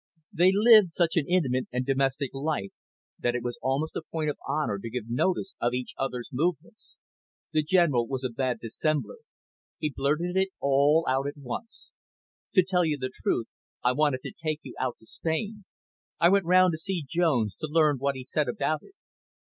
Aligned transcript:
They 0.33 0.49
lived 0.51 0.95
such 0.95 1.15
an 1.15 1.27
intimate 1.29 1.67
and 1.71 1.85
domestic 1.85 2.33
life, 2.33 2.71
that 3.19 3.35
it 3.35 3.43
was 3.43 3.59
almost 3.61 3.95
a 3.95 4.01
point 4.01 4.31
of 4.31 4.37
honour 4.49 4.79
to 4.79 4.89
give 4.89 5.07
notice 5.11 5.53
of 5.61 5.73
each 5.75 5.93
other's 5.95 6.27
movements. 6.33 6.95
The 7.51 7.61
General 7.61 8.07
was 8.07 8.23
a 8.23 8.31
bad 8.31 8.57
dissembler. 8.61 9.17
He 9.77 9.93
blurted 9.95 10.35
it 10.37 10.49
all 10.59 11.05
out 11.07 11.27
at 11.27 11.37
once. 11.37 11.91
"To 12.55 12.63
tell 12.67 12.83
you 12.83 12.97
the 12.97 13.11
truth, 13.13 13.45
I 13.83 13.91
wanted 13.91 14.21
to 14.21 14.31
take 14.35 14.61
you 14.63 14.73
out 14.79 14.95
to 15.01 15.05
Spain. 15.05 15.65
I 16.19 16.29
went 16.29 16.45
round 16.45 16.73
to 16.73 16.77
see 16.79 17.05
Jones, 17.07 17.55
to 17.57 17.67
learn 17.67 17.97
what 17.99 18.15
he 18.15 18.23
said 18.23 18.49
about 18.49 18.81
it. 18.81 18.95